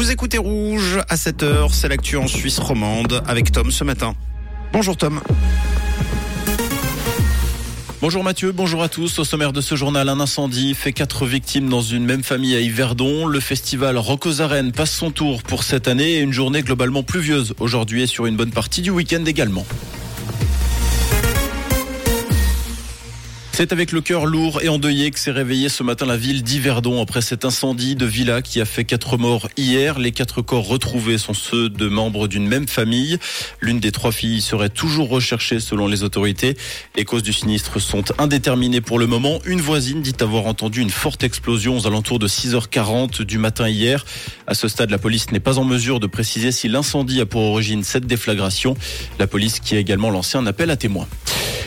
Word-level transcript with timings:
Vous 0.00 0.10
écoutez 0.10 0.38
Rouge 0.38 0.98
à 1.10 1.14
7h, 1.14 1.74
c'est 1.74 1.86
l'actu 1.86 2.16
en 2.16 2.26
Suisse 2.26 2.58
romande 2.58 3.22
avec 3.26 3.52
Tom 3.52 3.70
ce 3.70 3.84
matin. 3.84 4.14
Bonjour 4.72 4.96
Tom. 4.96 5.20
Bonjour 8.00 8.24
Mathieu, 8.24 8.52
bonjour 8.52 8.82
à 8.82 8.88
tous. 8.88 9.18
Au 9.18 9.24
sommaire 9.24 9.52
de 9.52 9.60
ce 9.60 9.74
journal, 9.74 10.08
un 10.08 10.18
incendie 10.18 10.72
fait 10.72 10.94
quatre 10.94 11.26
victimes 11.26 11.68
dans 11.68 11.82
une 11.82 12.06
même 12.06 12.22
famille 12.22 12.56
à 12.56 12.60
Yverdon. 12.60 13.26
Le 13.26 13.40
festival 13.40 14.00
Arènes 14.38 14.72
passe 14.72 14.92
son 14.92 15.10
tour 15.10 15.42
pour 15.42 15.64
cette 15.64 15.86
année 15.86 16.14
et 16.14 16.20
une 16.20 16.32
journée 16.32 16.62
globalement 16.62 17.02
pluvieuse 17.02 17.52
aujourd'hui 17.60 18.04
et 18.04 18.06
sur 18.06 18.24
une 18.24 18.36
bonne 18.36 18.52
partie 18.52 18.80
du 18.80 18.88
week-end 18.88 19.26
également. 19.26 19.66
C'est 23.60 23.74
avec 23.74 23.92
le 23.92 24.00
cœur 24.00 24.24
lourd 24.24 24.62
et 24.62 24.70
endeuillé 24.70 25.10
que 25.10 25.18
s'est 25.18 25.30
réveillée 25.30 25.68
ce 25.68 25.82
matin 25.82 26.06
la 26.06 26.16
ville 26.16 26.42
d'Yverdon 26.42 27.02
après 27.02 27.20
cet 27.20 27.44
incendie 27.44 27.94
de 27.94 28.06
villa 28.06 28.40
qui 28.40 28.58
a 28.58 28.64
fait 28.64 28.86
quatre 28.86 29.18
morts 29.18 29.50
hier. 29.58 29.98
Les 29.98 30.12
quatre 30.12 30.40
corps 30.40 30.66
retrouvés 30.66 31.18
sont 31.18 31.34
ceux 31.34 31.68
de 31.68 31.86
membres 31.86 32.26
d'une 32.26 32.48
même 32.48 32.66
famille. 32.66 33.18
L'une 33.60 33.78
des 33.78 33.92
trois 33.92 34.12
filles 34.12 34.40
serait 34.40 34.70
toujours 34.70 35.10
recherchée 35.10 35.60
selon 35.60 35.88
les 35.88 36.04
autorités. 36.04 36.56
Les 36.96 37.04
causes 37.04 37.22
du 37.22 37.34
sinistre 37.34 37.82
sont 37.82 38.02
indéterminées 38.16 38.80
pour 38.80 38.98
le 38.98 39.06
moment. 39.06 39.40
Une 39.44 39.60
voisine 39.60 40.00
dit 40.00 40.16
avoir 40.20 40.46
entendu 40.46 40.80
une 40.80 40.88
forte 40.88 41.22
explosion 41.22 41.76
aux 41.76 41.86
alentours 41.86 42.18
de 42.18 42.28
6h40 42.28 43.24
du 43.24 43.36
matin 43.36 43.68
hier. 43.68 44.06
À 44.46 44.54
ce 44.54 44.68
stade, 44.68 44.90
la 44.90 44.96
police 44.96 45.32
n'est 45.32 45.38
pas 45.38 45.58
en 45.58 45.64
mesure 45.64 46.00
de 46.00 46.06
préciser 46.06 46.50
si 46.50 46.68
l'incendie 46.68 47.20
a 47.20 47.26
pour 47.26 47.42
origine 47.42 47.84
cette 47.84 48.06
déflagration. 48.06 48.74
La 49.18 49.26
police 49.26 49.60
qui 49.60 49.74
a 49.76 49.78
également 49.78 50.08
lancé 50.08 50.38
un 50.38 50.46
appel 50.46 50.70
à 50.70 50.76
témoins. 50.76 51.08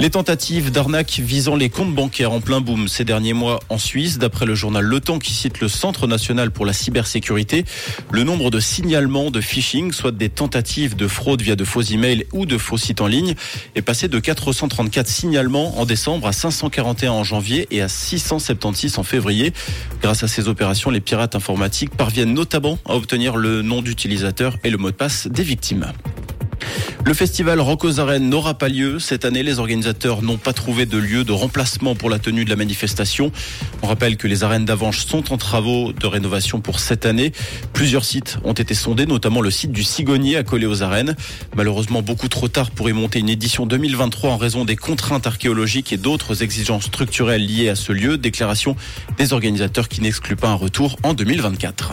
Les 0.00 0.10
tentatives 0.10 0.72
d'arnaque 0.72 1.20
visant 1.22 1.54
les 1.54 1.70
comptes 1.70 1.94
bancaires 1.94 2.32
en 2.32 2.40
plein 2.40 2.60
boom 2.60 2.88
ces 2.88 3.04
derniers 3.04 3.32
mois 3.32 3.60
en 3.68 3.78
Suisse, 3.78 4.18
d'après 4.18 4.44
le 4.44 4.56
journal 4.56 4.84
Le 4.84 4.98
Temps 4.98 5.20
qui 5.20 5.32
cite 5.32 5.60
le 5.60 5.68
Centre 5.68 6.08
national 6.08 6.50
pour 6.50 6.66
la 6.66 6.72
cybersécurité, 6.72 7.64
le 8.10 8.24
nombre 8.24 8.50
de 8.50 8.58
signalements 8.58 9.30
de 9.30 9.40
phishing, 9.40 9.92
soit 9.92 10.10
des 10.10 10.30
tentatives 10.30 10.96
de 10.96 11.06
fraude 11.06 11.42
via 11.42 11.54
de 11.54 11.64
faux 11.64 11.80
emails 11.80 12.26
ou 12.32 12.44
de 12.44 12.58
faux 12.58 12.76
sites 12.76 13.00
en 13.00 13.06
ligne, 13.06 13.36
est 13.76 13.82
passé 13.82 14.08
de 14.08 14.18
434 14.18 15.06
signalements 15.06 15.78
en 15.78 15.86
décembre 15.86 16.26
à 16.26 16.32
541 16.32 17.12
en 17.12 17.22
janvier 17.22 17.68
et 17.70 17.80
à 17.80 17.88
676 17.88 18.98
en 18.98 19.04
février. 19.04 19.52
Grâce 20.02 20.24
à 20.24 20.28
ces 20.28 20.48
opérations, 20.48 20.90
les 20.90 21.00
pirates 21.00 21.36
informatiques 21.36 21.96
parviennent 21.96 22.34
notamment 22.34 22.78
à 22.84 22.96
obtenir 22.96 23.36
le 23.36 23.62
nom 23.62 23.80
d'utilisateur 23.80 24.58
et 24.64 24.70
le 24.70 24.76
mot 24.76 24.90
de 24.90 24.96
passe 24.96 25.28
des 25.28 25.44
victimes. 25.44 25.86
Le 27.06 27.12
festival 27.12 27.60
Arènes 27.60 28.30
n'aura 28.30 28.54
pas 28.54 28.70
lieu. 28.70 28.98
Cette 28.98 29.26
année, 29.26 29.42
les 29.42 29.58
organisateurs 29.58 30.22
n'ont 30.22 30.38
pas 30.38 30.54
trouvé 30.54 30.86
de 30.86 30.96
lieu 30.96 31.22
de 31.22 31.32
remplacement 31.32 31.94
pour 31.94 32.08
la 32.08 32.18
tenue 32.18 32.46
de 32.46 32.50
la 32.50 32.56
manifestation. 32.56 33.30
On 33.82 33.88
rappelle 33.88 34.16
que 34.16 34.26
les 34.26 34.42
arènes 34.42 34.64
d'Avanche 34.64 35.04
sont 35.04 35.30
en 35.30 35.36
travaux 35.36 35.92
de 35.92 36.06
rénovation 36.06 36.62
pour 36.62 36.80
cette 36.80 37.04
année. 37.04 37.32
Plusieurs 37.74 38.06
sites 38.06 38.38
ont 38.42 38.54
été 38.54 38.72
sondés, 38.72 39.04
notamment 39.04 39.42
le 39.42 39.50
site 39.50 39.70
du 39.70 39.84
Cigonier 39.84 40.38
accolé 40.38 40.64
aux 40.64 40.82
arènes. 40.82 41.14
Malheureusement, 41.54 42.00
beaucoup 42.00 42.28
trop 42.28 42.48
tard 42.48 42.70
pour 42.70 42.88
y 42.88 42.94
monter 42.94 43.18
une 43.18 43.28
édition 43.28 43.66
2023 43.66 44.30
en 44.30 44.38
raison 44.38 44.64
des 44.64 44.76
contraintes 44.76 45.26
archéologiques 45.26 45.92
et 45.92 45.98
d'autres 45.98 46.42
exigences 46.42 46.84
structurelles 46.84 47.44
liées 47.44 47.68
à 47.68 47.74
ce 47.74 47.92
lieu. 47.92 48.16
Déclaration 48.16 48.76
des 49.18 49.34
organisateurs 49.34 49.88
qui 49.88 50.00
n'excluent 50.00 50.36
pas 50.36 50.48
un 50.48 50.54
retour 50.54 50.96
en 51.02 51.12
2024. 51.12 51.92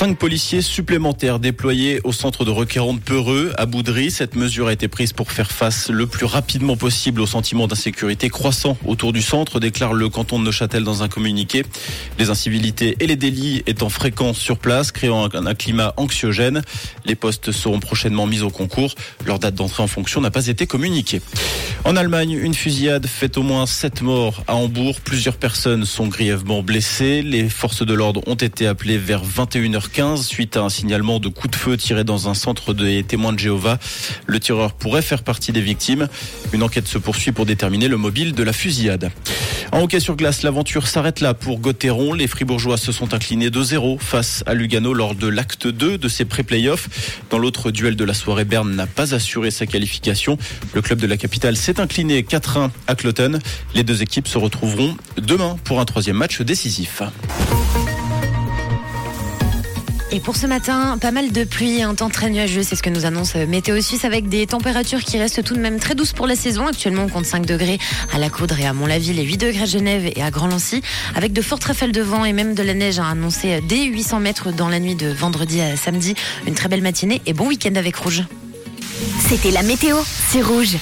Cinq 0.00 0.16
policiers 0.16 0.62
supplémentaires 0.62 1.38
déployés 1.38 2.00
au 2.04 2.12
centre 2.12 2.46
de 2.46 2.50
requérant 2.50 2.94
de 2.94 3.00
Peureux 3.00 3.52
à 3.58 3.66
Boudry. 3.66 4.10
Cette 4.10 4.34
mesure 4.34 4.68
a 4.68 4.72
été 4.72 4.88
prise 4.88 5.12
pour 5.12 5.30
faire 5.30 5.52
face 5.52 5.90
le 5.90 6.06
plus 6.06 6.24
rapidement 6.24 6.74
possible 6.74 7.20
au 7.20 7.26
sentiment 7.26 7.66
d'insécurité 7.66 8.30
croissant 8.30 8.78
autour 8.86 9.12
du 9.12 9.20
centre, 9.20 9.60
déclare 9.60 9.92
le 9.92 10.08
canton 10.08 10.38
de 10.38 10.44
Neuchâtel 10.44 10.84
dans 10.84 11.02
un 11.02 11.08
communiqué. 11.08 11.66
Les 12.18 12.30
incivilités 12.30 12.96
et 13.00 13.06
les 13.06 13.16
délits 13.16 13.62
étant 13.66 13.90
fréquents 13.90 14.32
sur 14.32 14.56
place, 14.56 14.90
créant 14.90 15.28
un, 15.34 15.54
climat 15.54 15.92
anxiogène. 15.98 16.62
Les 17.04 17.14
postes 17.14 17.52
seront 17.52 17.78
prochainement 17.78 18.26
mis 18.26 18.40
au 18.40 18.48
concours. 18.48 18.94
Leur 19.26 19.38
date 19.38 19.56
d'entrée 19.56 19.82
en 19.82 19.86
fonction 19.86 20.22
n'a 20.22 20.30
pas 20.30 20.46
été 20.46 20.66
communiquée. 20.66 21.20
En 21.84 21.94
Allemagne, 21.94 22.32
une 22.32 22.54
fusillade 22.54 23.06
fait 23.06 23.36
au 23.36 23.42
moins 23.42 23.66
sept 23.66 24.00
morts 24.00 24.44
à 24.46 24.54
Hambourg. 24.54 25.00
Plusieurs 25.02 25.36
personnes 25.36 25.84
sont 25.84 26.08
grièvement 26.08 26.62
blessées. 26.62 27.20
Les 27.20 27.50
forces 27.50 27.84
de 27.84 27.92
l'ordre 27.92 28.22
ont 28.26 28.34
été 28.34 28.66
appelées 28.66 28.96
vers 28.96 29.22
21h 29.22 29.89
15 29.90 30.26
suite 30.26 30.56
à 30.56 30.62
un 30.62 30.68
signalement 30.68 31.18
de 31.18 31.28
coup 31.28 31.48
de 31.48 31.56
feu 31.56 31.76
tiré 31.76 32.04
dans 32.04 32.28
un 32.28 32.34
centre 32.34 32.72
des 32.72 33.02
témoins 33.02 33.32
de 33.32 33.38
Jéhovah. 33.38 33.78
Le 34.26 34.40
tireur 34.40 34.72
pourrait 34.72 35.02
faire 35.02 35.22
partie 35.22 35.52
des 35.52 35.60
victimes. 35.60 36.08
Une 36.52 36.62
enquête 36.62 36.88
se 36.88 36.98
poursuit 36.98 37.32
pour 37.32 37.46
déterminer 37.46 37.88
le 37.88 37.96
mobile 37.96 38.34
de 38.34 38.42
la 38.42 38.52
fusillade. 38.52 39.10
En 39.72 39.82
hockey 39.82 40.00
sur 40.00 40.16
glace, 40.16 40.42
l'aventure 40.42 40.88
s'arrête 40.88 41.20
là 41.20 41.34
pour 41.34 41.60
Gauthieron. 41.60 42.12
Les 42.12 42.26
Fribourgeois 42.26 42.76
se 42.76 42.90
sont 42.90 43.14
inclinés 43.14 43.50
2-0 43.50 43.98
face 44.00 44.42
à 44.46 44.54
Lugano 44.54 44.92
lors 44.92 45.14
de 45.14 45.28
l'acte 45.28 45.68
2 45.68 45.96
de 45.96 46.08
ces 46.08 46.24
pré-playoffs. 46.24 46.88
Dans 47.30 47.38
l'autre 47.38 47.70
duel 47.70 47.94
de 47.94 48.04
la 48.04 48.14
soirée, 48.14 48.44
Berne 48.44 48.74
n'a 48.74 48.86
pas 48.86 49.14
assuré 49.14 49.50
sa 49.50 49.66
qualification. 49.66 50.38
Le 50.74 50.82
club 50.82 50.98
de 50.98 51.06
la 51.06 51.16
capitale 51.16 51.56
s'est 51.56 51.80
incliné 51.80 52.22
4-1 52.22 52.70
à 52.86 52.94
Cloton. 52.94 53.38
Les 53.74 53.84
deux 53.84 54.02
équipes 54.02 54.26
se 54.26 54.38
retrouveront 54.38 54.96
demain 55.16 55.56
pour 55.64 55.80
un 55.80 55.84
troisième 55.84 56.16
match 56.16 56.40
décisif. 56.42 57.02
Et 60.12 60.18
pour 60.18 60.34
ce 60.34 60.48
matin, 60.48 60.98
pas 61.00 61.12
mal 61.12 61.30
de 61.30 61.44
pluie, 61.44 61.82
un 61.82 61.94
temps 61.94 62.10
très 62.10 62.30
nuageux, 62.30 62.64
c'est 62.64 62.74
ce 62.74 62.82
que 62.82 62.90
nous 62.90 63.06
annonce 63.06 63.36
Météo 63.36 63.80
Suisse 63.80 64.04
avec 64.04 64.28
des 64.28 64.44
températures 64.44 65.04
qui 65.04 65.18
restent 65.18 65.44
tout 65.44 65.54
de 65.54 65.60
même 65.60 65.78
très 65.78 65.94
douces 65.94 66.12
pour 66.12 66.26
la 66.26 66.34
saison. 66.34 66.66
Actuellement, 66.66 67.04
on 67.04 67.08
compte 67.08 67.26
5 67.26 67.46
degrés 67.46 67.78
à 68.12 68.18
la 68.18 68.28
Coudre 68.28 68.58
et 68.58 68.66
à 68.66 68.72
Mont-la-Ville 68.72 69.20
et 69.20 69.22
8 69.22 69.36
degrés 69.36 69.62
à 69.62 69.66
Genève 69.66 70.10
et 70.16 70.20
à 70.20 70.32
Grand-Lancy 70.32 70.82
avec 71.14 71.32
de 71.32 71.42
fortes 71.42 71.62
rafales 71.62 71.92
de 71.92 72.02
vent 72.02 72.24
et 72.24 72.32
même 72.32 72.54
de 72.54 72.62
la 72.64 72.74
neige 72.74 72.98
à 72.98 73.06
annoncer 73.06 73.60
dès 73.68 73.84
800 73.84 74.18
mètres 74.18 74.52
dans 74.52 74.68
la 74.68 74.80
nuit 74.80 74.96
de 74.96 75.06
vendredi 75.08 75.60
à 75.60 75.76
samedi. 75.76 76.16
Une 76.44 76.54
très 76.54 76.68
belle 76.68 76.82
matinée 76.82 77.22
et 77.26 77.32
bon 77.32 77.46
week-end 77.46 77.76
avec 77.76 77.94
Rouge. 77.94 78.24
C'était 79.28 79.52
la 79.52 79.62
météo, 79.62 79.96
c'est 80.04 80.42
Rouge. 80.42 80.76